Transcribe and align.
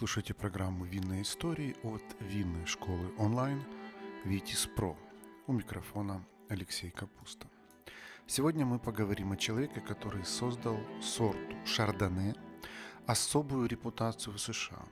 слушаете 0.00 0.32
программу 0.32 0.86
«Винные 0.86 1.20
истории» 1.20 1.76
от 1.82 2.02
винной 2.20 2.64
школы 2.64 3.12
онлайн 3.18 3.62
«Витис 4.24 4.66
Про». 4.74 4.96
У 5.46 5.52
микрофона 5.52 6.24
Алексей 6.48 6.88
Капуста. 6.90 7.46
Сегодня 8.26 8.64
мы 8.64 8.78
поговорим 8.78 9.32
о 9.32 9.36
человеке, 9.36 9.82
который 9.82 10.24
создал 10.24 10.78
сорту 11.02 11.54
шардоне 11.66 12.34
особую 13.06 13.68
репутацию 13.68 14.32
в 14.32 14.40
США, 14.40 14.82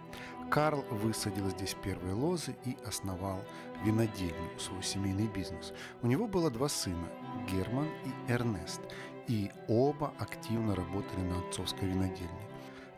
Карл 0.51 0.85
высадил 0.91 1.49
здесь 1.51 1.77
первые 1.85 2.15
лозы 2.15 2.57
и 2.65 2.77
основал 2.85 3.39
винодельню, 3.85 4.59
свой 4.59 4.83
семейный 4.83 5.29
бизнес. 5.29 5.73
У 6.03 6.09
него 6.09 6.27
было 6.27 6.51
два 6.51 6.69
сына– 6.69 7.09
Герман 7.53 7.87
и 8.05 8.33
Эрнест, 8.33 8.81
и 9.29 9.53
оба 9.69 10.13
активно 10.19 10.75
работали 10.75 11.21
на 11.21 11.39
отцовской 11.39 11.89
винодельне. 11.89 12.49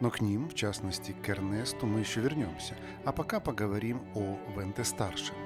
Но 0.00 0.10
к 0.10 0.22
ним, 0.22 0.48
в 0.48 0.54
частности 0.54 1.12
к 1.12 1.28
Эрнесту, 1.28 1.86
мы 1.86 2.00
еще 2.00 2.20
вернемся. 2.20 2.74
А 3.04 3.12
пока 3.12 3.38
поговорим 3.38 4.00
о 4.14 4.38
Венте-старшем. 4.56 5.36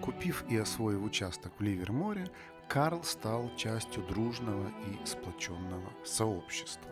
Купив 0.00 0.44
и 0.48 0.56
освоив 0.56 1.02
участок 1.02 1.52
в 1.58 1.62
Ливерморе, 1.62 2.28
Карл 2.68 3.04
стал 3.04 3.50
частью 3.56 4.02
дружного 4.02 4.68
и 4.86 5.06
сплоченного 5.06 5.92
сообщества. 6.04 6.90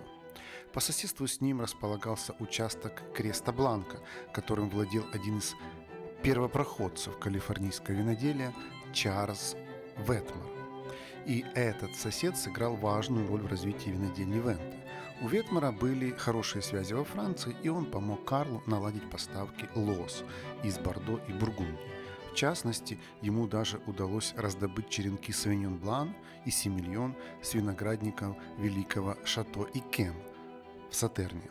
По 0.73 0.81
соседству 0.81 1.27
с 1.27 1.41
ним 1.41 1.61
располагался 1.61 2.35
участок 2.39 3.03
Креста 3.15 3.53
Бланка, 3.53 3.99
которым 4.33 4.71
владел 4.71 5.05
один 5.13 5.39
из 5.39 5.55
первопроходцев 6.23 7.19
калифорнийского 7.19 7.95
виноделия 7.95 8.55
Чарльз 8.93 9.57
Ветмар. 9.99 10.47
И 11.27 11.45
этот 11.55 11.95
сосед 11.97 12.37
сыграл 12.37 12.77
важную 12.77 13.27
роль 13.29 13.43
в 13.43 13.47
развитии 13.47 13.91
винодельни 13.91 14.39
Венты. 14.39 14.79
У 15.23 15.29
Ветмара 15.29 15.71
были 15.71 16.11
хорошие 16.11 16.63
связи 16.63 16.93
во 16.93 17.05
Франции, 17.05 17.57
и 17.63 17.69
он 17.69 17.87
помог 17.87 18.25
Карлу 18.25 18.63
наладить 18.67 19.09
поставки 19.11 19.69
лос 19.75 20.25
из 20.63 20.79
Бордо 20.79 21.21
и 21.29 21.33
Бургундии. 21.33 21.94
В 22.35 22.37
частности, 22.37 22.99
ему 23.23 23.47
даже 23.47 23.81
удалось 23.87 24.35
раздобыть 24.37 24.89
черенки 24.89 25.31
Савиньон 25.31 25.79
Блан 25.79 26.17
и 26.45 26.51
Семильон 26.51 27.15
с 27.41 27.55
виноградником 27.55 28.37
великого 28.59 29.17
Шато 29.25 29.63
и 29.73 29.79
Кем 29.79 30.17
в 30.91 30.97
Сатерне. 30.97 31.49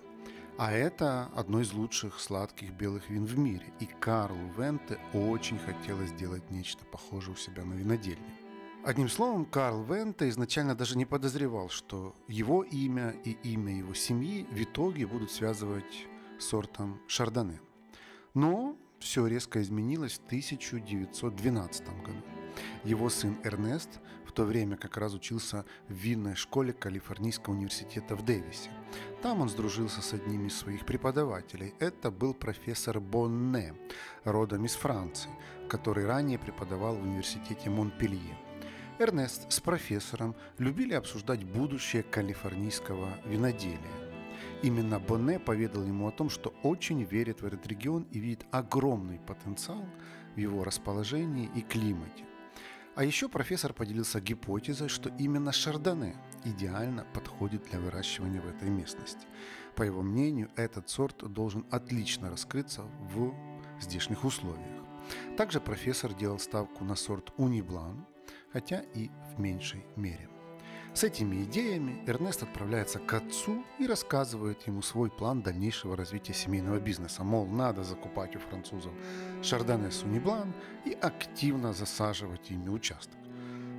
А 0.57 0.73
это 0.73 1.29
одно 1.35 1.61
из 1.61 1.71
лучших 1.71 2.19
сладких 2.19 2.73
белых 2.73 3.09
вин 3.09 3.23
в 3.23 3.37
мире, 3.37 3.71
и 3.79 3.85
Карлу 3.85 4.51
Венте 4.57 4.99
очень 5.13 5.57
хотелось 5.57 6.09
сделать 6.09 6.51
нечто 6.51 6.83
похожее 6.83 7.35
у 7.35 7.37
себя 7.37 7.63
на 7.63 7.75
винодельне. 7.75 8.35
Одним 8.83 9.07
словом, 9.07 9.45
Карл 9.45 9.83
Венте 9.83 10.27
изначально 10.27 10.75
даже 10.75 10.97
не 10.97 11.05
подозревал, 11.05 11.69
что 11.69 12.13
его 12.27 12.61
имя 12.61 13.11
и 13.23 13.37
имя 13.43 13.73
его 13.77 13.93
семьи 13.93 14.45
в 14.51 14.61
итоге 14.61 15.07
будут 15.07 15.31
связывать 15.31 16.07
сортом 16.39 16.99
Шардоне. 17.07 17.61
Но 18.33 18.75
все 19.03 19.27
резко 19.27 19.61
изменилось 19.61 20.13
в 20.13 20.25
1912 20.25 21.85
году. 22.03 22.21
Его 22.83 23.09
сын 23.09 23.37
Эрнест 23.43 23.99
в 24.25 24.31
то 24.31 24.45
время 24.45 24.77
как 24.77 24.97
раз 24.97 25.13
учился 25.13 25.65
в 25.87 25.93
винной 25.93 26.35
школе 26.35 26.73
Калифорнийского 26.73 27.53
университета 27.53 28.15
в 28.15 28.23
Дэвисе. 28.25 28.71
Там 29.21 29.41
он 29.41 29.49
сдружился 29.49 30.01
с 30.01 30.13
одним 30.13 30.47
из 30.47 30.57
своих 30.57 30.85
преподавателей. 30.85 31.73
Это 31.79 32.11
был 32.11 32.33
профессор 32.33 32.99
Бонне, 32.99 33.75
родом 34.23 34.65
из 34.65 34.73
Франции, 34.73 35.29
который 35.69 36.05
ранее 36.05 36.39
преподавал 36.39 36.95
в 36.95 37.03
университете 37.03 37.69
Монпелье. 37.69 38.37
Эрнест 38.99 39.51
с 39.51 39.59
профессором 39.59 40.35
любили 40.57 40.93
обсуждать 40.93 41.43
будущее 41.43 42.03
калифорнийского 42.03 43.09
виноделия. 43.25 44.02
Именно 44.63 44.97
Бонне 44.97 45.39
поведал 45.39 45.83
ему 45.83 46.07
о 46.07 46.11
том, 46.11 46.29
что 46.29 46.53
очень 46.63 47.03
верит 47.03 47.41
в 47.41 47.45
этот 47.45 47.67
регион 47.67 48.07
и 48.11 48.19
видит 48.19 48.45
огромный 48.49 49.19
потенциал 49.19 49.85
в 50.35 50.39
его 50.39 50.63
расположении 50.63 51.49
и 51.53 51.61
климате. 51.61 52.23
А 52.95 53.03
еще 53.03 53.27
профессор 53.27 53.73
поделился 53.73 54.21
гипотезой, 54.21 54.87
что 54.87 55.09
именно 55.19 55.51
шардоне 55.51 56.15
идеально 56.45 57.05
подходит 57.13 57.63
для 57.69 57.79
выращивания 57.81 58.39
в 58.39 58.47
этой 58.47 58.69
местности. 58.69 59.27
По 59.75 59.83
его 59.83 60.01
мнению, 60.01 60.49
этот 60.55 60.89
сорт 60.89 61.17
должен 61.33 61.65
отлично 61.69 62.29
раскрыться 62.29 62.83
в 63.13 63.33
здешних 63.81 64.23
условиях. 64.23 64.83
Также 65.35 65.59
профессор 65.59 66.13
делал 66.13 66.39
ставку 66.39 66.85
на 66.85 66.95
сорт 66.95 67.33
униблан, 67.35 68.05
хотя 68.53 68.81
и 68.93 69.09
в 69.35 69.39
меньшей 69.41 69.83
мере. 69.97 70.32
С 70.93 71.03
этими 71.03 71.43
идеями 71.43 72.03
Эрнест 72.05 72.43
отправляется 72.43 72.99
к 72.99 73.11
отцу 73.13 73.63
и 73.79 73.87
рассказывает 73.87 74.67
ему 74.67 74.83
свой 74.83 75.09
план 75.09 75.41
дальнейшего 75.41 75.97
развития 75.97 76.35
семейного 76.35 76.79
бизнеса. 76.79 77.23
Мол, 77.23 77.47
надо 77.47 77.83
закупать 77.83 78.35
у 78.35 78.39
французов 78.39 78.93
шардоне 79.41 79.89
Суниблан 79.89 80.53
и 80.85 80.91
активно 80.91 81.73
засаживать 81.73 82.51
ими 82.51 82.69
участок. 82.69 83.17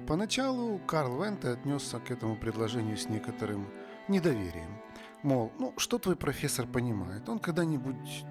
Поначалу 0.09 0.81
Карл 0.81 1.23
Венте 1.23 1.51
отнесся 1.51 2.01
к 2.01 2.11
этому 2.11 2.37
предложению 2.37 2.97
с 2.97 3.09
некоторым 3.09 3.69
недоверием. 4.09 4.81
Мол, 5.23 5.53
ну 5.59 5.73
что 5.77 5.99
твой 5.99 6.17
профессор 6.17 6.67
понимает? 6.67 7.29
Он 7.29 7.39
когда-нибудь 7.39 8.25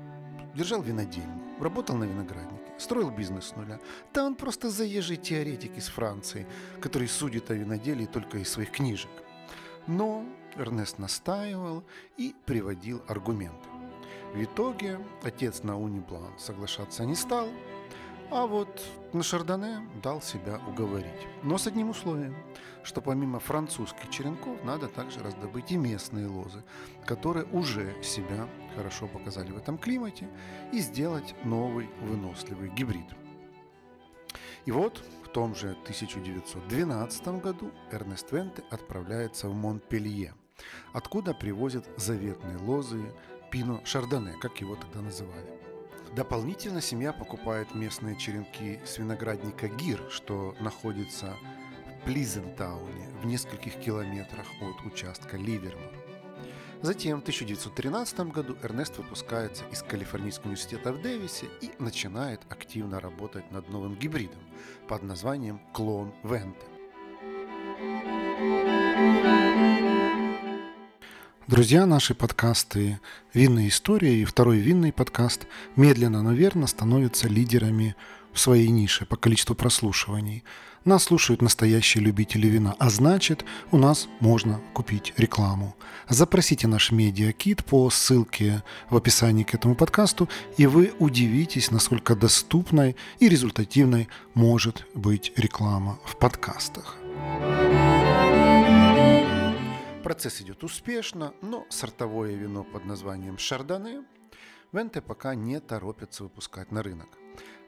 держал 0.54 0.82
винодельню, 0.82 1.42
работал 1.60 1.96
на 1.96 2.04
винограднике, 2.04 2.63
строил 2.78 3.12
бизнес 3.12 3.48
с 3.48 3.56
нуля. 3.56 3.80
Да 4.14 4.26
он 4.26 4.36
просто 4.36 4.70
заезжий 4.70 5.18
теоретик 5.18 5.78
из 5.78 5.88
Франции, 5.88 6.48
который 6.82 7.08
судит 7.08 7.52
о 7.52 7.54
виноделии 7.54 8.06
только 8.06 8.38
из 8.38 8.50
своих 8.50 8.72
книжек. 8.72 9.12
Но 9.88 10.26
Эрнест 10.56 11.00
настаивал 11.00 11.84
и 12.18 12.36
приводил 12.46 13.02
аргументы. 13.08 13.70
В 14.34 14.44
итоге 14.44 15.00
отец 15.24 15.64
на 15.64 15.80
Униблан 15.80 16.38
соглашаться 16.40 17.06
не 17.06 17.16
стал, 17.16 17.48
а 18.32 18.48
вот 18.48 18.82
на 19.14 19.22
Шардоне 19.22 19.88
дал 20.02 20.22
себя 20.22 20.60
уговорить. 20.68 21.28
Но 21.44 21.60
с 21.60 21.68
одним 21.68 21.92
условием, 21.92 22.36
что 22.84 23.00
помимо 23.00 23.40
французских 23.40 24.10
черенков 24.10 24.64
надо 24.64 24.88
также 24.88 25.20
раздобыть 25.20 25.72
и 25.72 25.78
местные 25.78 26.28
лозы, 26.28 26.64
которые 27.06 27.46
уже 27.46 27.94
себя 28.02 28.48
хорошо 28.76 29.08
показали 29.08 29.52
в 29.52 29.58
этом 29.58 29.78
климате, 29.78 30.28
и 30.72 30.80
сделать 30.80 31.36
новый 31.44 31.90
выносливый 32.02 32.70
гибрид. 32.70 33.08
И 34.66 34.72
вот 34.72 35.04
в 35.24 35.30
том 35.30 35.56
же 35.56 35.72
1912 35.84 37.28
году 37.42 37.72
Эрнест 37.92 38.32
Венте 38.32 38.64
отправляется 38.70 39.50
в 39.50 39.56
Монпелье, 39.56 40.34
откуда 40.94 41.34
привозят 41.34 41.88
заветные 41.98 42.58
лозы 42.58 43.04
Пино 43.52 43.82
Шардоне, 43.84 44.34
как 44.42 44.62
его 44.62 44.76
тогда 44.76 45.02
называли. 45.02 45.64
Дополнительно 46.16 46.80
семья 46.80 47.12
покупает 47.12 47.74
местные 47.74 48.16
черенки 48.16 48.80
с 48.86 49.00
виноградника 49.00 49.68
Гир, 49.68 50.00
что 50.12 50.56
находится 50.60 51.36
в 51.88 52.06
Плизентауне, 52.06 53.10
в 53.22 53.26
нескольких 53.26 53.80
километрах 53.80 54.46
от 54.62 54.86
участка 54.86 55.38
Ливермор. 55.38 56.03
Затем 56.84 57.20
в 57.20 57.22
1913 57.22 58.32
году 58.32 58.58
Эрнест 58.62 58.98
выпускается 58.98 59.64
из 59.72 59.82
Калифорнийского 59.84 60.48
университета 60.48 60.92
в 60.92 61.02
Дэвисе 61.02 61.46
и 61.62 61.72
начинает 61.80 62.42
активно 62.50 63.00
работать 63.00 63.50
над 63.52 63.70
новым 63.70 63.96
гибридом 63.96 64.42
под 64.90 65.02
названием 65.02 65.62
клон 65.72 66.14
Венте. 66.24 66.68
Друзья, 71.48 71.86
наши 71.86 72.16
подкасты 72.16 73.00
«Винная 73.34 73.70
история» 73.70 74.16
и 74.16 74.26
второй 74.26 74.58
винный 74.58 74.92
подкаст 74.92 75.48
медленно, 75.78 76.22
но 76.22 76.34
верно 76.34 76.68
становятся 76.68 77.30
лидерами 77.30 77.96
в 78.34 78.40
своей 78.40 78.70
нише 78.70 79.06
по 79.06 79.16
количеству 79.16 79.56
прослушиваний. 79.56 80.44
Нас 80.86 81.04
слушают 81.04 81.42
настоящие 81.42 82.04
любители 82.04 82.48
вина, 82.48 82.76
а 82.78 82.90
значит, 82.90 83.46
у 83.72 83.78
нас 83.78 84.10
можно 84.20 84.60
купить 84.74 85.14
рекламу. 85.16 85.76
Запросите 86.10 86.68
наш 86.68 86.92
медиакит 86.92 87.64
по 87.64 87.90
ссылке 87.90 88.64
в 88.90 88.98
описании 88.98 89.44
к 89.44 89.54
этому 89.54 89.76
подкасту, 89.76 90.28
и 90.58 90.66
вы 90.66 90.94
удивитесь, 91.00 91.72
насколько 91.72 92.16
доступной 92.16 92.98
и 93.20 93.30
результативной 93.30 94.10
может 94.34 94.86
быть 94.94 95.32
реклама 95.38 96.00
в 96.04 96.18
подкастах. 96.18 96.98
Процесс 100.04 100.42
идет 100.42 100.66
успешно, 100.66 101.34
но 101.42 101.66
сортовое 101.70 102.36
вино 102.36 102.66
под 102.66 102.84
названием 102.84 103.38
«Шардоне» 103.38 104.04
Венте 104.74 105.02
пока 105.02 105.36
не 105.36 105.60
торопится 105.60 106.24
выпускать 106.24 106.72
на 106.72 106.82
рынок. 106.82 107.08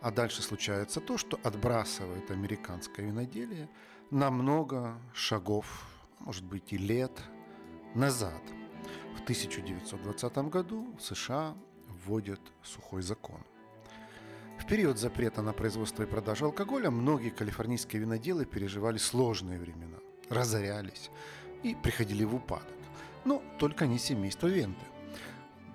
А 0.05 0.11
дальше 0.11 0.43
случается 0.43 1.01
то, 1.01 1.17
что 1.17 1.39
отбрасывает 1.41 2.29
американское 2.29 3.07
виноделие 3.07 3.67
на 4.11 4.29
много 4.29 5.01
шагов, 5.15 5.65
может 6.19 6.43
быть 6.43 6.73
и 6.73 6.77
лет 6.77 7.11
назад. 7.95 8.43
В 9.17 9.23
1920 9.23 10.37
году 10.49 10.95
в 10.99 11.01
США 11.01 11.55
вводят 12.05 12.39
сухой 12.61 13.01
закон. 13.01 13.41
В 14.59 14.67
период 14.67 14.99
запрета 14.99 15.41
на 15.41 15.53
производство 15.53 16.03
и 16.03 16.05
продажу 16.05 16.45
алкоголя 16.45 16.91
многие 16.91 17.31
калифорнийские 17.31 18.03
виноделы 18.03 18.45
переживали 18.45 18.99
сложные 18.99 19.57
времена, 19.57 19.97
разорялись 20.29 21.09
и 21.63 21.73
приходили 21.73 22.25
в 22.25 22.35
упадок. 22.35 22.77
Но 23.25 23.41
только 23.57 23.87
не 23.87 23.97
семейство 23.97 24.45
Венты. 24.45 24.85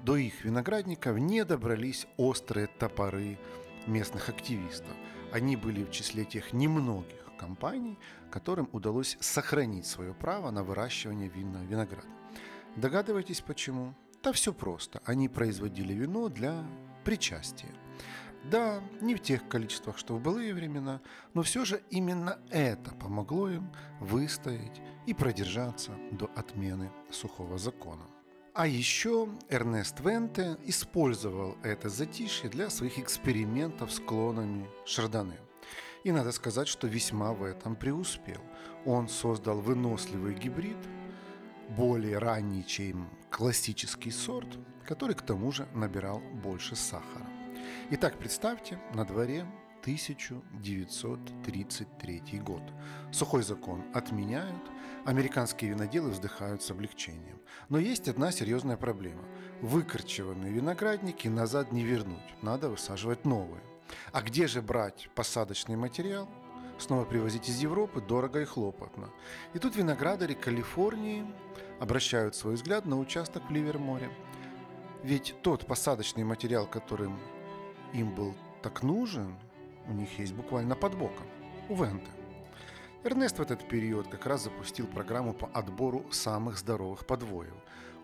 До 0.04 0.16
их 0.16 0.44
виноградников 0.44 1.18
не 1.18 1.44
добрались 1.44 2.06
острые 2.16 2.68
топоры 2.68 3.38
местных 3.86 4.28
активистов. 4.28 4.94
Они 5.32 5.56
были 5.56 5.84
в 5.84 5.90
числе 5.90 6.24
тех 6.24 6.52
немногих 6.52 7.20
компаний, 7.38 7.98
которым 8.30 8.68
удалось 8.72 9.16
сохранить 9.20 9.86
свое 9.86 10.12
право 10.12 10.50
на 10.50 10.62
выращивание 10.62 11.28
винного 11.28 11.64
винограда. 11.64 12.08
Догадываетесь 12.76 13.40
почему? 13.40 13.94
Да 14.22 14.32
все 14.32 14.52
просто. 14.52 15.00
Они 15.04 15.28
производили 15.28 15.94
вино 15.94 16.28
для 16.28 16.64
причастия. 17.04 17.74
Да, 18.44 18.80
не 19.00 19.14
в 19.14 19.22
тех 19.22 19.48
количествах, 19.48 19.98
что 19.98 20.16
в 20.16 20.22
былые 20.22 20.54
времена, 20.54 21.00
но 21.34 21.42
все 21.42 21.64
же 21.64 21.82
именно 21.90 22.38
это 22.50 22.94
помогло 22.94 23.50
им 23.50 23.70
выстоять 24.00 24.80
и 25.06 25.12
продержаться 25.14 25.92
до 26.12 26.30
отмены 26.36 26.90
сухого 27.10 27.58
закона. 27.58 28.06
А 28.52 28.66
еще 28.66 29.28
Эрнест 29.48 30.00
Венте 30.00 30.56
использовал 30.64 31.56
это 31.62 31.88
затишье 31.88 32.50
для 32.50 32.68
своих 32.68 32.98
экспериментов 32.98 33.92
с 33.92 34.00
клонами 34.00 34.68
Шардоне. 34.84 35.38
И 36.02 36.10
надо 36.10 36.32
сказать, 36.32 36.66
что 36.66 36.88
весьма 36.88 37.32
в 37.32 37.44
этом 37.44 37.76
преуспел. 37.76 38.40
Он 38.84 39.08
создал 39.08 39.60
выносливый 39.60 40.34
гибрид, 40.34 40.76
более 41.76 42.18
ранний, 42.18 42.66
чем 42.66 43.08
классический 43.30 44.10
сорт, 44.10 44.48
который 44.84 45.14
к 45.14 45.22
тому 45.22 45.52
же 45.52 45.68
набирал 45.72 46.18
больше 46.18 46.74
сахара. 46.74 47.28
Итак, 47.90 48.18
представьте, 48.18 48.80
на 48.94 49.04
дворе 49.04 49.46
1933 49.82 52.40
год. 52.40 52.62
Сухой 53.12 53.44
закон 53.44 53.84
отменяют, 53.94 54.72
американские 55.04 55.70
виноделы 55.70 56.10
вздыхают 56.10 56.62
с 56.62 56.70
облегчением. 56.70 57.40
Но 57.68 57.78
есть 57.78 58.08
одна 58.08 58.32
серьезная 58.32 58.76
проблема. 58.76 59.22
Выкорчеванные 59.60 60.52
виноградники 60.52 61.28
назад 61.28 61.72
не 61.72 61.82
вернуть, 61.82 62.34
надо 62.42 62.68
высаживать 62.68 63.24
новые. 63.24 63.62
А 64.12 64.22
где 64.22 64.46
же 64.46 64.62
брать 64.62 65.08
посадочный 65.14 65.76
материал? 65.76 66.28
Снова 66.78 67.04
привозить 67.04 67.48
из 67.48 67.60
Европы 67.60 68.00
дорого 68.00 68.40
и 68.40 68.44
хлопотно. 68.44 69.10
И 69.52 69.58
тут 69.58 69.76
виноградари 69.76 70.34
Калифорнии 70.34 71.26
обращают 71.78 72.34
свой 72.34 72.54
взгляд 72.54 72.86
на 72.86 72.98
участок 72.98 73.42
в 73.48 73.52
Ливерморе. 73.52 74.10
Ведь 75.02 75.34
тот 75.42 75.66
посадочный 75.66 76.24
материал, 76.24 76.66
которым 76.66 77.18
им 77.92 78.14
был 78.14 78.34
так 78.62 78.82
нужен, 78.82 79.36
у 79.88 79.92
них 79.92 80.18
есть 80.18 80.32
буквально 80.32 80.76
под 80.76 80.96
боком, 80.96 81.26
у 81.68 81.74
Венте. 81.74 82.10
Эрнест 83.02 83.38
в 83.38 83.42
этот 83.42 83.66
период 83.66 84.08
как 84.08 84.26
раз 84.26 84.44
запустил 84.44 84.86
программу 84.86 85.32
по 85.32 85.46
отбору 85.54 86.04
самых 86.10 86.58
здоровых 86.58 87.06
подвоев. 87.06 87.54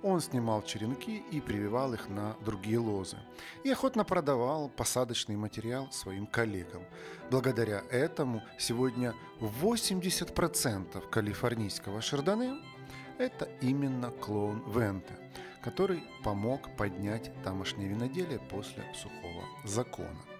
Он 0.02 0.22
снимал 0.22 0.62
черенки 0.62 1.22
и 1.31 1.38
прививал 1.43 1.93
их 1.93 2.08
на 2.08 2.34
другие 2.40 2.78
лозы. 2.78 3.19
И 3.62 3.70
охотно 3.70 4.04
продавал 4.04 4.70
посадочный 4.70 5.37
материал 5.37 5.93
своим 5.93 6.26
коллегам. 6.26 6.82
Благодаря 7.31 7.82
этому 7.90 8.43
сегодня 8.58 9.14
80% 9.40 11.10
калифорнийского 11.10 12.00
шардоне– 12.00 12.56
это 13.19 13.50
именно 13.60 14.10
клон 14.10 14.62
Венте, 14.66 15.19
который 15.62 16.04
помог 16.25 16.75
поднять 16.78 17.31
тамошнее 17.44 17.90
виноделие 17.90 18.38
после 18.38 18.82
сухого 18.94 19.44
закона. 19.64 20.36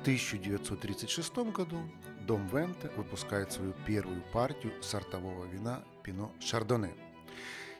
В 0.00 0.02
1936 0.02 1.52
году 1.52 1.76
Дом 2.26 2.46
Венте 2.46 2.90
выпускает 2.96 3.52
свою 3.52 3.74
первую 3.86 4.22
партию 4.32 4.72
сортового 4.82 5.44
вина 5.44 5.84
Пино 6.02 6.32
Шардоне. 6.40 6.94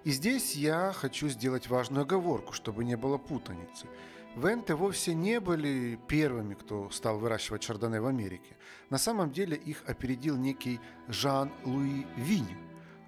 И 0.04 0.10
здесь 0.10 0.54
я 0.54 0.92
хочу 0.92 1.28
сделать 1.28 1.70
важную 1.70 2.02
оговорку, 2.02 2.52
чтобы 2.52 2.84
не 2.84 2.98
было 2.98 3.16
путаницы. 3.16 3.86
Венте 4.36 4.74
вовсе 4.74 5.14
не 5.14 5.40
были 5.40 5.98
первыми, 6.08 6.52
кто 6.52 6.90
стал 6.90 7.18
выращивать 7.18 7.62
шардоне 7.62 8.02
в 8.02 8.06
Америке. 8.06 8.54
На 8.90 8.98
самом 8.98 9.32
деле 9.32 9.56
их 9.56 9.82
опередил 9.86 10.36
некий 10.36 10.78
Жан-Луи 11.08 12.04
Винь, 12.16 12.54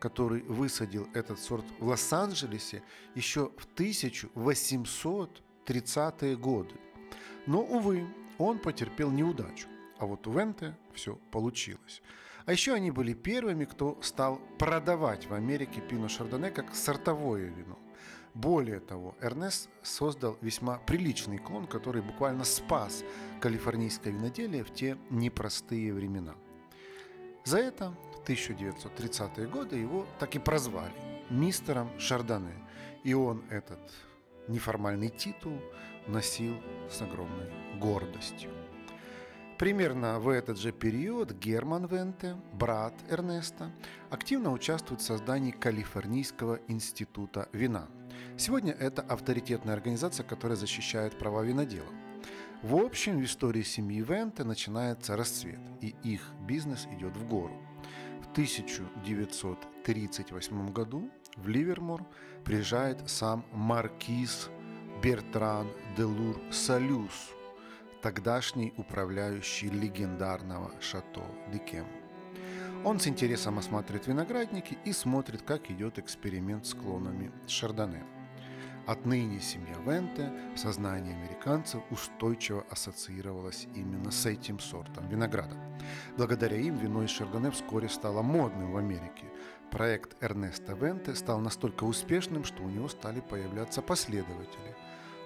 который 0.01 0.41
высадил 0.45 1.07
этот 1.13 1.39
сорт 1.39 1.67
в 1.81 1.89
Лос-Анджелесе 1.89 2.83
еще 3.15 3.51
в 3.59 3.69
1830-е 3.77 6.37
годы. 6.39 6.77
Но, 7.47 7.61
увы, 7.61 8.07
он 8.43 8.59
потерпел 8.59 9.11
неудачу, 9.11 9.69
а 9.99 10.07
вот 10.07 10.27
у 10.27 10.33
Венте 10.33 10.77
все 10.93 11.17
получилось. 11.31 12.03
А 12.45 12.53
еще 12.53 12.75
они 12.75 12.91
были 12.91 13.15
первыми, 13.15 13.65
кто 13.65 13.99
стал 14.03 14.41
продавать 14.59 15.29
в 15.29 15.35
Америке 15.35 15.81
пино 15.81 16.09
шардоне 16.09 16.51
как 16.51 16.75
сортовое 16.75 17.47
вино. 17.47 17.79
Более 18.35 18.81
того, 18.81 19.15
Эрнест 19.21 19.69
создал 19.83 20.39
весьма 20.41 20.79
приличный 20.79 21.39
клон, 21.39 21.67
который 21.67 22.01
буквально 22.01 22.45
спас 22.45 23.05
калифорнийское 23.41 24.13
виноделие 24.13 24.65
в 24.65 24.73
те 24.73 24.97
непростые 25.11 25.93
времена. 25.93 26.35
За 27.45 27.59
это 27.59 27.95
в 28.15 28.29
1930-е 28.29 29.47
годы 29.49 29.77
его 29.77 30.07
так 30.19 30.35
и 30.35 30.39
прозвали 30.39 30.95
мистером 31.29 31.91
Шардоне. 31.99 32.55
И 33.05 33.15
он 33.15 33.43
этот 33.51 33.81
неформальный 34.49 35.11
титул 35.11 35.61
носил 36.07 36.57
с 36.91 37.03
огромной 37.03 37.51
гордостью. 37.79 38.51
Примерно 39.59 40.19
в 40.19 40.29
этот 40.29 40.59
же 40.59 40.73
период 40.73 41.33
Герман 41.33 41.87
Венте, 41.87 42.37
брат 42.53 42.95
Эрнеста, 43.09 43.71
активно 44.11 44.51
участвует 44.51 45.01
в 45.01 45.05
создании 45.05 45.53
Калифорнийского 45.53 46.59
института 46.67 47.49
вина. 47.53 47.89
Сегодня 48.37 48.73
это 48.73 49.03
авторитетная 49.03 49.75
организация, 49.75 50.25
которая 50.25 50.57
защищает 50.57 51.17
права 51.17 51.45
винодела. 51.45 51.87
В 52.63 52.75
общем, 52.77 53.19
в 53.19 53.25
истории 53.25 53.63
семьи 53.63 54.03
Венте 54.03 54.45
начинается 54.45 55.17
расцвет, 55.17 55.61
и 55.81 55.95
их 56.03 56.23
бизнес 56.41 56.89
идет 56.93 57.17
в 57.17 57.29
гору. 57.29 57.57
В 58.23 58.31
1938 58.33 60.73
году 60.73 61.11
в 61.37 61.49
Ливермор 61.49 62.05
приезжает 62.45 63.09
сам 63.09 63.47
маркиз 63.53 64.51
Бертран 65.03 65.67
де 65.97 66.05
Лур 66.05 66.37
Салюс, 66.53 67.33
тогдашний 68.03 68.73
управляющий 68.77 69.69
легендарного 69.69 70.71
шато 70.81 71.27
Дикем. 71.53 71.87
Он 72.85 73.01
с 73.01 73.09
интересом 73.09 73.59
осматривает 73.59 74.07
виноградники 74.07 74.79
и 74.85 74.93
смотрит, 74.93 75.43
как 75.43 75.73
идет 75.73 75.99
эксперимент 75.99 76.67
с 76.67 76.75
клонами 76.75 77.33
шардоне. 77.49 78.05
Отныне 78.87 79.41
семья 79.41 79.75
Венте 79.85 80.33
в 80.55 80.59
сознании 80.59 81.15
американцев 81.15 81.83
устойчиво 81.91 82.65
ассоциировалась 82.71 83.67
именно 83.75 84.13
с 84.13 84.27
этим 84.27 84.61
сортом 84.61 85.09
винограда. 85.09 85.57
Благодаря 86.17 86.57
им 86.57 86.77
вино 86.77 87.03
из 87.03 87.11
Шардоне 87.11 87.51
вскоре 87.51 87.89
стало 87.89 88.23
модным 88.23 88.73
в 88.73 88.77
Америке. 88.77 89.27
Проект 89.73 90.23
Эрнеста 90.23 90.75
Венте 90.75 91.15
стал 91.15 91.41
настолько 91.41 91.85
успешным, 91.85 92.45
что 92.45 92.63
у 92.63 92.69
него 92.69 92.89
стали 92.89 93.21
появляться 93.21 93.83
последователи. 93.83 94.77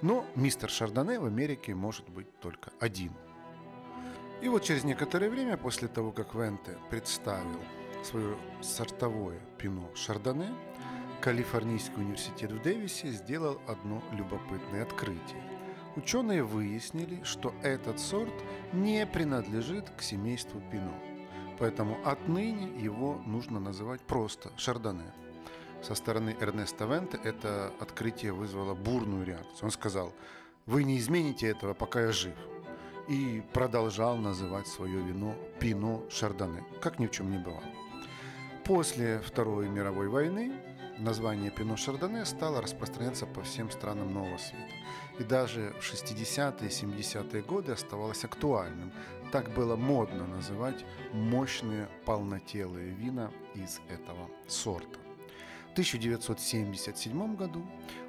Но 0.02 0.26
мистер 0.34 0.70
Шардоне 0.70 1.18
в 1.18 1.24
Америке 1.24 1.74
может 1.74 2.08
быть 2.08 2.38
только 2.40 2.70
один. 2.80 3.12
И 4.42 4.48
вот 4.48 4.62
через 4.62 4.84
некоторое 4.84 5.30
время 5.30 5.56
после 5.56 5.88
того, 5.88 6.12
как 6.12 6.34
Венте 6.34 6.76
представил 6.90 7.60
свое 8.02 8.36
сортовое 8.60 9.40
пино 9.58 9.90
Шардоне, 9.94 10.52
Калифорнийский 11.22 11.96
университет 11.96 12.52
в 12.52 12.62
Дэвисе 12.62 13.08
сделал 13.08 13.58
одно 13.66 14.02
любопытное 14.12 14.82
открытие. 14.82 15.42
Ученые 15.96 16.44
выяснили, 16.44 17.22
что 17.24 17.54
этот 17.62 17.98
сорт 17.98 18.34
не 18.74 19.06
принадлежит 19.06 19.88
к 19.96 20.02
семейству 20.02 20.60
Пино, 20.70 20.92
поэтому 21.58 21.96
отныне 22.04 22.68
его 22.78 23.14
нужно 23.24 23.58
называть 23.58 24.02
просто 24.02 24.52
Шардоне. 24.58 25.10
Со 25.86 25.94
стороны 25.94 26.36
Эрнеста 26.40 26.84
Венте 26.84 27.16
это 27.22 27.72
открытие 27.78 28.32
вызвало 28.32 28.74
бурную 28.74 29.24
реакцию. 29.24 29.66
Он 29.66 29.70
сказал, 29.70 30.12
вы 30.66 30.82
не 30.82 30.98
измените 30.98 31.46
этого, 31.46 31.74
пока 31.74 32.00
я 32.06 32.10
жив. 32.10 32.34
И 33.06 33.40
продолжал 33.52 34.16
называть 34.16 34.66
свое 34.66 35.00
вино 35.00 35.36
Пино 35.60 36.02
Шардоне, 36.10 36.64
как 36.80 36.98
ни 36.98 37.06
в 37.06 37.12
чем 37.12 37.30
не 37.30 37.38
бывало. 37.38 37.62
После 38.64 39.20
Второй 39.20 39.68
мировой 39.68 40.08
войны 40.08 40.54
название 40.98 41.52
Пино 41.52 41.76
Шардоне 41.76 42.24
стало 42.24 42.60
распространяться 42.60 43.24
по 43.24 43.42
всем 43.42 43.70
странам 43.70 44.12
Нового 44.12 44.38
Света. 44.38 44.74
И 45.20 45.22
даже 45.22 45.72
в 45.78 45.84
60-е 45.84 46.68
и 46.68 46.72
70-е 46.72 47.42
годы 47.42 47.70
оставалось 47.70 48.24
актуальным. 48.24 48.90
Так 49.30 49.54
было 49.54 49.76
модно 49.76 50.26
называть 50.26 50.84
мощные 51.12 51.88
полнотелые 52.04 52.90
вина 52.90 53.30
из 53.54 53.80
этого 53.88 54.28
сорта. 54.48 55.05
В 55.76 55.78
1977 55.78 57.36
году 57.36 57.62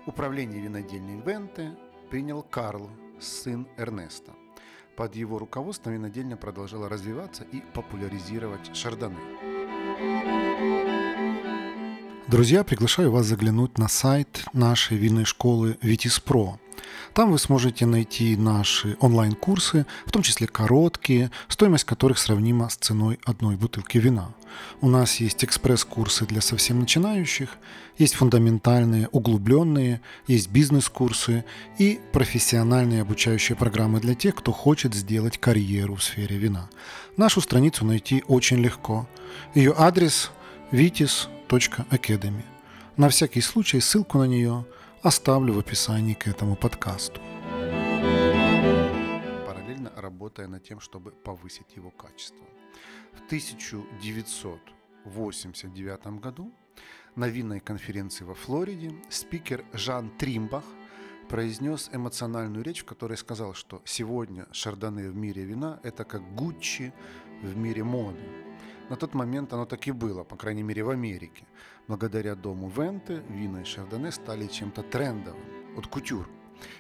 управление 0.06 0.62
винодельной 0.62 1.20
Венте 1.20 1.76
принял 2.10 2.42
Карл, 2.42 2.90
сын 3.20 3.68
Эрнеста. 3.76 4.32
Под 4.96 5.18
его 5.18 5.38
руководством 5.38 5.92
винодельня 5.92 6.38
продолжала 6.38 6.88
развиваться 6.88 7.44
и 7.44 7.60
популяризировать 7.74 8.74
шардоне. 8.74 9.18
Друзья, 12.30 12.64
приглашаю 12.64 13.12
вас 13.12 13.26
заглянуть 13.26 13.78
на 13.78 13.90
сайт 13.90 14.46
нашей 14.54 14.96
винной 14.96 15.26
школы 15.26 15.78
Pro. 15.82 16.60
Там 17.14 17.32
вы 17.32 17.40
сможете 17.40 17.86
найти 17.86 18.36
наши 18.36 18.98
онлайн-курсы, 19.00 19.86
в 20.06 20.12
том 20.12 20.22
числе 20.22 20.48
короткие, 20.48 21.32
стоимость 21.48 21.86
которых 21.86 22.18
сравнима 22.18 22.70
с 22.70 22.76
ценой 22.76 23.20
одной 23.26 23.56
бутылки 23.56 23.98
вина. 23.98 24.34
У 24.82 24.90
нас 24.90 25.18
есть 25.18 25.44
экспресс-курсы 25.44 26.26
для 26.26 26.42
совсем 26.42 26.80
начинающих, 26.80 27.50
есть 27.98 28.16
фундаментальные, 28.16 29.08
углубленные, 29.12 30.02
есть 30.28 30.50
бизнес-курсы 30.50 31.46
и 31.80 32.00
профессиональные 32.14 33.02
обучающие 33.02 33.56
программы 33.56 34.00
для 34.00 34.14
тех, 34.14 34.36
кто 34.36 34.52
хочет 34.52 34.94
сделать 34.94 35.38
карьеру 35.40 35.96
в 35.96 36.04
сфере 36.04 36.38
вина. 36.38 36.70
Нашу 37.18 37.42
страницу 37.42 37.86
найти 37.86 38.24
очень 38.28 38.58
легко. 38.58 39.08
Ее 39.56 39.74
адрес 39.76 40.32
vitis.com 40.72 41.38
Academy. 41.50 42.44
На 42.98 43.10
всякий 43.10 43.42
случай 43.42 43.80
ссылку 43.80 44.18
на 44.18 44.26
нее 44.26 44.66
оставлю 45.04 45.54
в 45.54 45.60
описании 45.60 46.14
к 46.14 46.28
этому 46.28 46.56
подкасту. 46.56 47.22
Параллельно 49.46 49.92
работая 49.96 50.48
над 50.48 50.64
тем, 50.64 50.80
чтобы 50.80 51.12
повысить 51.12 51.76
его 51.76 51.92
качество. 51.92 52.48
В 53.14 53.24
1989 53.26 56.08
году 56.20 56.52
на 57.16 57.28
винной 57.28 57.60
конференции 57.60 58.26
во 58.26 58.34
Флориде 58.34 58.96
спикер 59.10 59.64
Жан 59.74 60.10
Тримбах 60.18 60.64
произнес 61.30 61.92
эмоциональную 61.94 62.64
речь, 62.64 62.82
в 62.82 62.86
которой 62.86 63.18
сказал, 63.18 63.54
что 63.54 63.84
сегодня 63.86 64.48
шардоне 64.52 65.10
в 65.10 65.16
мире 65.16 65.44
вина– 65.44 65.80
это 65.84 66.06
как 66.06 66.24
Гуччи 66.36 66.92
в 67.44 67.58
мире 67.58 67.84
моды. 67.84 68.47
На 68.90 68.96
тот 68.96 69.14
момент 69.14 69.54
оно 69.54 69.66
так 69.66 69.88
и 69.88 69.92
было, 69.92 70.24
по 70.24 70.36
крайней 70.36 70.64
мере 70.64 70.84
в 70.84 70.90
Америке. 70.90 71.46
Благодаря 71.88 72.36
дому 72.36 72.70
Венте 72.70 73.24
вина 73.30 73.62
и 73.62 73.64
шардоне 73.66 74.12
стали 74.12 74.48
чем-то 74.48 74.84
трендовым, 74.84 75.42
от 75.78 75.88
кутюр. 75.88 76.30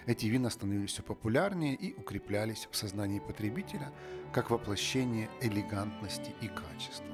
Эти 0.05 0.25
вина 0.25 0.49
становились 0.49 0.91
все 0.91 1.03
популярнее 1.03 1.75
и 1.75 1.93
укреплялись 1.99 2.67
в 2.71 2.75
сознании 2.75 3.19
потребителя 3.19 3.91
как 4.33 4.49
воплощение 4.49 5.29
элегантности 5.41 6.33
и 6.41 6.47
качества. 6.47 7.05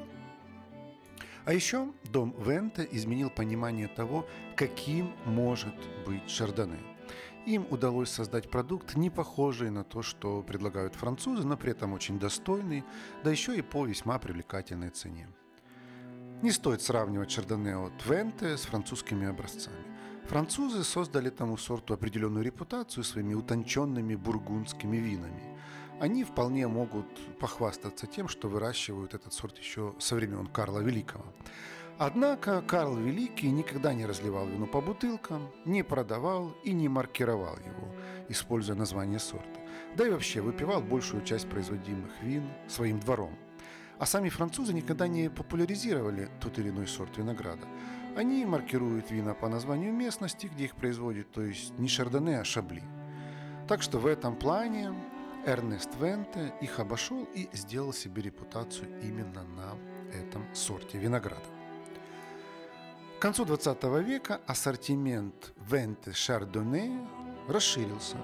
А 1.45 1.53
еще 1.53 1.91
дом 2.05 2.33
Венте 2.39 2.87
изменил 2.91 3.29
понимание 3.29 3.87
того, 3.87 4.25
каким 4.55 5.11
может 5.25 5.75
быть 6.05 6.29
шардоне– 6.29 6.79
им 7.45 7.67
удалось 7.69 8.09
создать 8.09 8.49
продукт, 8.49 8.95
не 8.95 9.09
похожий 9.09 9.69
на 9.69 9.83
то, 9.83 10.01
что 10.01 10.41
предлагают 10.41 10.95
французы, 10.95 11.45
но 11.45 11.57
при 11.57 11.71
этом 11.71 11.93
очень 11.93 12.19
достойный, 12.19 12.83
да 13.23 13.31
еще 13.31 13.57
и 13.57 13.61
по 13.61 13.85
весьма 13.85 14.19
привлекательной 14.19 14.89
цене. 14.89 15.27
Не 16.41 16.51
стоит 16.51 16.81
сравнивать 16.81 17.31
Шардоне 17.31 17.77
от 17.77 18.05
Венте 18.05 18.57
с 18.57 18.63
французскими 18.63 19.27
образцами. 19.27 19.77
Французы 20.25 20.83
создали 20.83 21.29
тому 21.29 21.57
сорту 21.57 21.93
определенную 21.93 22.43
репутацию 22.43 23.03
своими 23.03 23.33
утонченными 23.33 24.15
бургундскими 24.15 24.97
винами. 24.97 25.57
Они 25.99 26.23
вполне 26.23 26.67
могут 26.67 27.05
похвастаться 27.39 28.07
тем, 28.07 28.27
что 28.27 28.49
выращивают 28.49 29.13
этот 29.13 29.33
сорт 29.33 29.57
еще 29.57 29.93
со 29.99 30.15
времен 30.15 30.47
Карла 30.47 30.79
Великого. 30.79 31.25
Однако 32.05 32.61
Карл 32.61 32.97
Великий 32.97 33.49
никогда 33.49 33.93
не 33.93 34.05
разливал 34.05 34.45
вино 34.45 34.65
по 34.65 34.81
бутылкам, 34.81 35.49
не 35.63 35.83
продавал 35.83 36.53
и 36.65 36.73
не 36.73 36.89
маркировал 36.89 37.55
его, 37.55 37.95
используя 38.27 38.75
название 38.75 39.19
сорта. 39.19 39.61
Да 39.95 40.05
и 40.05 40.09
вообще 40.09 40.41
выпивал 40.41 40.81
большую 40.81 41.23
часть 41.23 41.47
производимых 41.47 42.11
вин 42.21 42.43
своим 42.67 42.99
двором. 42.99 43.37
А 43.99 44.05
сами 44.05 44.27
французы 44.27 44.73
никогда 44.73 45.07
не 45.07 45.29
популяризировали 45.29 46.27
тот 46.41 46.59
или 46.59 46.71
иной 46.71 46.87
сорт 46.87 47.17
винограда. 47.17 47.65
Они 48.17 48.45
маркируют 48.45 49.09
вина 49.09 49.33
по 49.33 49.47
названию 49.47 49.93
местности, 49.93 50.47
где 50.47 50.65
их 50.65 50.75
производят, 50.75 51.31
то 51.31 51.41
есть 51.41 51.71
не 51.79 51.87
шардоне, 51.87 52.41
а 52.41 52.43
шабли. 52.43 52.83
Так 53.69 53.81
что 53.81 53.97
в 53.97 54.07
этом 54.07 54.35
плане 54.35 54.93
Эрнест 55.45 55.91
Венте 56.01 56.53
их 56.59 56.79
обошел 56.79 57.23
и 57.33 57.47
сделал 57.53 57.93
себе 57.93 58.23
репутацию 58.23 58.89
именно 59.01 59.45
на 59.45 59.77
этом 60.13 60.43
сорте 60.53 60.97
винограда 60.97 61.62
концу 63.23 63.45
20 63.45 63.81
века 64.05 64.41
ассортимент 64.47 65.53
Венте 65.55 66.11
Шардоне 66.11 67.07
расширился, 67.47 68.17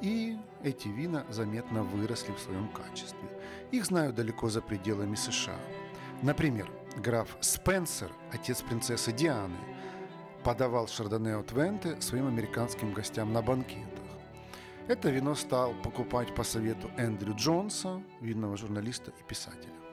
и 0.00 0.36
эти 0.64 0.88
вина 0.88 1.24
заметно 1.30 1.84
выросли 1.84 2.32
в 2.32 2.40
своем 2.40 2.68
качестве. 2.70 3.28
Их 3.70 3.86
знают 3.86 4.16
далеко 4.16 4.48
за 4.48 4.60
пределами 4.60 5.14
США. 5.14 5.54
Например, 6.22 6.68
граф 6.96 7.28
Спенсер, 7.40 8.10
отец 8.32 8.60
принцессы 8.60 9.12
Дианы, 9.12 9.54
подавал 10.42 10.88
Шардоне 10.88 11.36
от 11.36 11.52
Венте 11.52 12.00
своим 12.00 12.26
американским 12.26 12.92
гостям 12.92 13.32
на 13.32 13.40
банкетах. 13.40 14.02
Это 14.88 15.10
вино 15.10 15.36
стал 15.36 15.74
покупать 15.74 16.34
по 16.34 16.42
совету 16.42 16.90
Эндрю 16.96 17.36
Джонса, 17.36 18.02
винного 18.20 18.56
журналиста 18.56 19.12
и 19.12 19.28
писателя. 19.28 19.83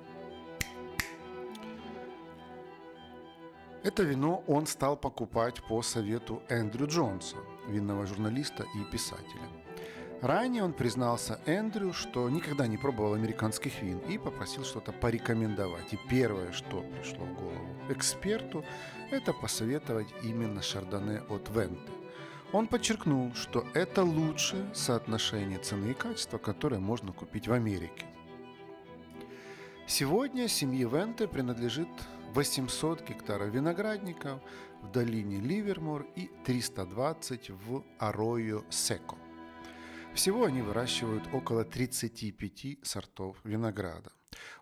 Это 3.84 4.04
вино 4.04 4.44
он 4.46 4.68
стал 4.68 4.96
покупать 4.96 5.64
по 5.64 5.82
совету 5.82 6.44
Эндрю 6.50 6.86
Джонса, 6.88 7.38
винного 7.68 8.06
журналиста 8.06 8.64
и 8.76 8.92
писателя. 8.92 9.50
Ранее 10.22 10.64
он 10.64 10.74
признался 10.74 11.40
Эндрю, 11.48 11.92
что 11.92 12.30
никогда 12.30 12.68
не 12.68 12.78
пробовал 12.78 13.16
американских 13.16 13.82
вин 13.82 13.98
и 14.08 14.20
попросил 14.20 14.64
что-то 14.66 14.92
порекомендовать. 14.92 15.94
И 15.94 16.00
первое, 16.12 16.52
что 16.52 16.86
пришло 16.96 17.26
в 17.26 17.34
голову 17.34 17.68
эксперту, 17.90 18.64
это 19.10 19.34
посоветовать 19.34 20.14
именно 20.22 20.62
шардоне 20.62 21.24
от 21.28 21.50
Венте. 21.50 21.92
Он 22.54 22.68
подчеркнул, 22.68 23.34
что 23.34 23.66
это 23.74 24.04
лучшее 24.04 24.70
соотношение 24.76 25.58
цены 25.58 25.92
и 25.92 25.94
качества, 25.96 26.38
которое 26.38 26.80
можно 26.80 27.14
купить 27.14 27.48
в 27.48 27.54
Америке. 27.54 28.06
Сегодня 29.88 30.48
семье 30.48 30.88
Венте 30.88 31.28
принадлежит 31.28 31.90
800 32.34 33.02
гектаров 33.10 33.50
виноградников 33.50 34.42
в 34.82 34.92
долине 34.92 35.42
Ливермор 35.42 36.08
и 36.16 36.30
320 36.46 37.50
в 37.50 37.84
Аройо 38.00 38.64
Секо. 38.70 39.18
Всего 40.14 40.46
они 40.46 40.62
выращивают 40.62 41.24
около 41.34 41.66
35 41.66 42.78
сортов 42.84 43.38
винограда. 43.44 44.12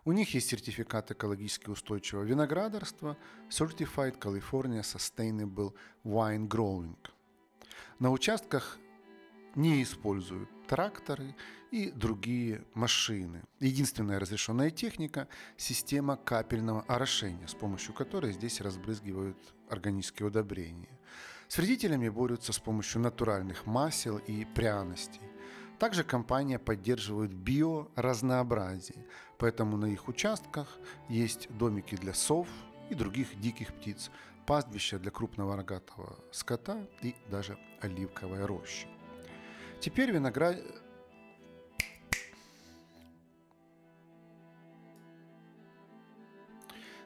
У 0.04 0.10
них 0.10 0.34
есть 0.34 0.48
сертификат 0.48 1.12
экологически 1.12 1.70
устойчивого 1.70 2.24
виноградарства 2.24 3.16
Certified 3.48 4.18
California 4.18 4.82
Sustainable 4.82 5.72
Wine 6.04 6.48
Growing. 6.48 6.98
На 8.00 8.10
участках 8.10 8.78
не 9.54 9.82
используют 9.84 10.48
тракторы 10.70 11.34
и 11.72 11.90
другие 11.90 12.64
машины. 12.74 13.42
Единственная 13.58 14.20
разрешенная 14.20 14.70
техника– 14.70 15.26
система 15.56 16.16
капельного 16.16 16.82
орошения, 16.82 17.48
с 17.48 17.54
помощью 17.54 17.92
которой 17.92 18.32
здесь 18.32 18.60
разбрызгивают 18.60 19.36
органические 19.68 20.28
удобрения. 20.28 20.96
С 21.48 21.58
вредителями 21.58 22.08
борются 22.08 22.52
с 22.52 22.60
помощью 22.60 23.00
натуральных 23.00 23.66
масел 23.66 24.18
и 24.18 24.44
пряностей. 24.44 25.22
Также 25.80 26.04
компания 26.04 26.60
поддерживает 26.60 27.34
биоразнообразие, 27.34 29.04
поэтому 29.38 29.76
на 29.76 29.86
их 29.86 30.06
участках 30.06 30.68
есть 31.08 31.48
домики 31.58 31.96
для 31.96 32.14
сов 32.14 32.46
и 32.90 32.94
других 32.94 33.40
диких 33.40 33.74
птиц, 33.74 34.12
пастбища 34.46 35.00
для 35.00 35.10
крупного 35.10 35.56
рогатого 35.56 36.16
скота 36.30 36.86
и 37.02 37.16
даже 37.28 37.58
оливковая 37.80 38.46
роща. 38.46 38.86
Теперь 39.80 40.10
виноград... 40.10 40.56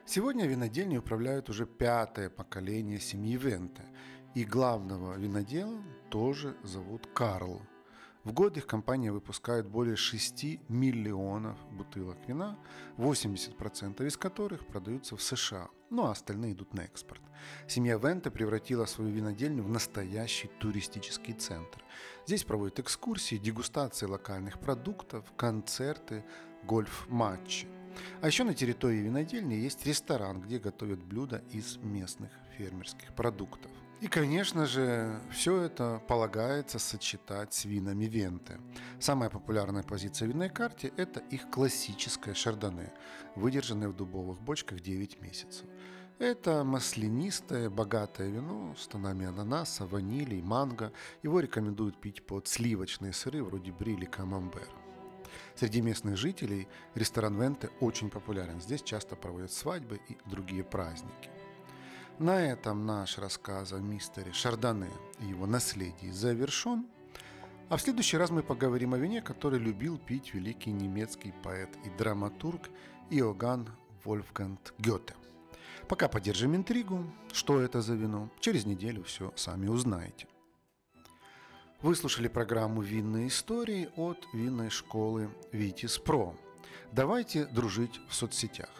Сегодня 0.05 0.45
винодельней 0.45 0.99
управляют 0.99 1.49
уже 1.49 1.65
пятое 1.65 2.29
поколение 2.29 2.99
семьи 2.99 3.37
Венте, 3.37 3.83
и 4.33 4.43
главного 4.45 5.17
винодела 5.17 5.81
тоже 6.09 6.55
зовут 6.63 7.07
Карл– 7.13 7.61
в 8.25 8.33
год 8.33 8.57
их 8.57 8.65
компания 8.65 9.11
выпускает 9.11 9.67
более 9.67 9.95
6 9.95 10.67
миллионов 10.67 11.57
бутылок 11.71 12.17
вина, 12.27 12.57
80% 12.97 14.03
из 14.05 14.17
которых 14.17 14.65
продаются 14.65 15.15
в 15.15 15.21
США, 15.21 15.69
ну 15.91 16.05
а 16.07 16.11
остальные 16.11 16.53
идут 16.53 16.73
на 16.73 16.81
экспорт. 16.81 17.21
Семья 17.67 17.97
Венте 17.97 18.31
превратила 18.31 18.85
свою 18.85 19.11
винодельню 19.11 19.61
в 19.61 19.69
настоящий 19.69 20.47
туристический 20.59 21.35
центр. 21.35 21.83
Здесь 22.25 22.43
проводят 22.43 22.79
экскурсии, 22.79 23.35
дегустации 23.35 24.07
локальных 24.07 24.59
продуктов, 24.59 25.31
концерты, 25.37 26.25
гольф-матчи. 26.63 27.67
А 28.21 28.27
еще 28.27 28.43
на 28.43 28.55
территории 28.55 29.01
винодельни 29.01 29.53
есть 29.53 29.85
ресторан, 29.85 30.41
где 30.41 30.57
готовят 30.57 31.03
блюда 31.03 31.43
из 31.51 31.77
местных 31.77 32.31
фермерских 32.57 33.13
продуктов. 33.13 33.71
И, 34.01 34.07
конечно 34.07 34.65
же, 34.65 35.19
все 35.31 35.61
это 35.61 36.01
полагается 36.07 36.79
сочетать 36.79 37.53
с 37.53 37.65
винами 37.65 38.05
Венты. 38.05 38.59
Самая 38.99 39.29
популярная 39.29 39.83
позиция 39.83 40.27
в 40.27 40.31
винной 40.31 40.49
карте– 40.49 40.91
это 40.97 41.21
их 41.31 41.49
классическое 41.49 42.33
шардоне, 42.33 42.91
выдержанное 43.35 43.87
в 43.87 43.95
дубовых 43.95 44.41
бочках 44.41 44.81
9 44.81 45.21
месяцев. 45.21 45.65
Это 46.19 46.63
маслянистое, 46.63 47.69
богатое 47.69 48.29
вино 48.29 48.75
с 48.77 48.87
тонами 48.87 49.25
ананаса, 49.25 49.85
ванили 49.85 50.35
и 50.35 50.41
манго. 50.41 50.91
Его 51.23 51.39
рекомендуют 51.39 51.99
пить 51.99 52.25
под 52.25 52.47
сливочные 52.47 53.13
сыры 53.13 53.43
вроде 53.43 53.71
брили 53.71 54.05
камамбер. 54.05 54.67
Среди 55.55 55.81
местных 55.81 56.17
жителей 56.17 56.67
ресторан 56.95 57.41
Венте 57.41 57.69
очень 57.79 58.09
популярен. 58.09 58.61
Здесь 58.61 58.81
часто 58.81 59.15
проводят 59.15 59.51
свадьбы 59.51 59.99
и 60.09 60.17
другие 60.25 60.63
праздники. 60.63 61.29
На 62.19 62.41
этом 62.41 62.85
наш 62.85 63.17
рассказ 63.17 63.73
о 63.73 63.79
мистере 63.79 64.31
Шардоне 64.31 64.89
и 65.19 65.25
его 65.25 65.45
наследии 65.45 66.11
завершен. 66.11 66.87
А 67.67 67.75
в 67.75 67.81
следующий 67.81 68.15
раз 68.15 68.29
мы 68.29 68.41
поговорим 68.41 68.93
о 68.93 68.97
вине, 68.97 69.21
который 69.21 69.59
любил 69.59 69.97
пить 69.97 70.33
великий 70.33 70.71
немецкий 70.71 71.33
поэт 71.43 71.69
и 71.83 71.89
драматург 71.97 72.69
Иоганн 73.09 73.69
Вольфганг 74.05 74.73
Гёте. 74.77 75.13
Пока 75.89 76.07
поддержим 76.07 76.55
интригу, 76.55 77.03
что 77.33 77.59
это 77.59 77.81
за 77.81 77.95
вино, 77.95 78.29
через 78.39 78.65
неделю 78.65 79.03
все 79.03 79.33
сами 79.35 79.67
узнаете. 79.67 80.27
Вы 81.81 81.95
слушали 81.95 82.29
программу 82.29 82.81
«Винные 82.81 83.27
истории» 83.27 83.89
от 83.97 84.25
винной 84.31 84.69
школы 84.69 85.29
«Витис 85.51 85.97
Про». 85.97 86.33
Давайте 86.93 87.45
дружить 87.45 87.99
в 88.07 88.15
соцсетях. 88.15 88.71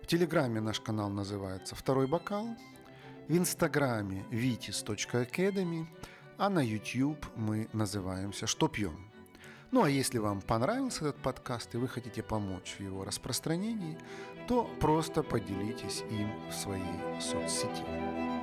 В 0.00 0.06
Телеграме 0.06 0.60
наш 0.60 0.78
канал 0.78 1.10
называется 1.10 1.74
«Второй 1.74 2.06
бокал», 2.06 2.56
в 3.28 3.36
инстаграме 3.36 4.24
vitis.academy, 4.30 5.86
а 6.36 6.48
на 6.48 6.60
YouTube 6.60 7.24
мы 7.36 7.68
называемся 7.72 8.46
«Что 8.46 8.68
пьем?». 8.68 9.10
Ну 9.70 9.82
а 9.82 9.90
если 9.90 10.18
вам 10.18 10.40
понравился 10.40 11.08
этот 11.08 11.22
подкаст 11.22 11.74
и 11.74 11.78
вы 11.78 11.88
хотите 11.88 12.22
помочь 12.22 12.76
в 12.78 12.82
его 12.82 13.04
распространении, 13.04 13.98
то 14.46 14.70
просто 14.80 15.22
поделитесь 15.22 16.04
им 16.10 16.30
в 16.48 16.54
своей 16.54 17.20
соцсети. 17.20 18.33